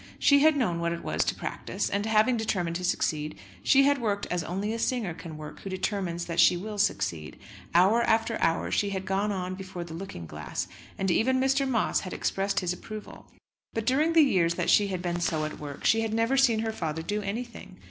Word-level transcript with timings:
She 0.17 0.39
had 0.39 0.55
known 0.57 0.79
what 0.79 0.93
it 0.93 1.03
was 1.03 1.23
to 1.25 1.35
practise, 1.35 1.87
and, 1.87 2.07
having 2.07 2.35
determined 2.35 2.75
to 2.77 2.83
succeed, 2.83 3.37
she 3.61 3.83
had 3.83 3.99
worked 4.01 4.25
as 4.31 4.43
only 4.43 4.73
a 4.73 4.79
singer 4.79 5.13
can 5.13 5.37
work 5.37 5.59
who 5.59 5.69
determines 5.69 6.25
that 6.25 6.39
she 6.39 6.57
will 6.57 6.79
succeed. 6.79 7.37
Hour 7.75 8.01
after 8.01 8.41
hour 8.41 8.71
she 8.71 8.89
had 8.89 9.05
gone 9.05 9.31
on 9.31 9.53
before 9.53 9.83
the 9.83 9.93
looking 9.93 10.25
glass, 10.25 10.67
and 10.97 11.11
even 11.11 11.39
Mr. 11.39 11.69
Moss 11.69 11.99
had 11.99 12.13
expressed 12.13 12.61
his 12.61 12.73
approval. 12.73 13.27
But 13.75 13.85
during 13.85 14.13
the 14.13 14.23
years 14.23 14.55
that 14.55 14.71
she 14.71 14.87
had 14.87 15.03
been 15.03 15.19
so 15.19 15.45
at 15.45 15.59
work, 15.59 15.85
she 15.85 16.01
had 16.01 16.15
never 16.15 16.35
seen 16.35 16.61
her 16.61 16.71
father 16.71 17.03
do 17.03 17.21
anything. 17.21 17.77